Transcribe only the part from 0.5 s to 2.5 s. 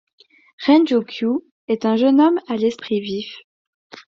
Renjou Kyuu est un jeune garçon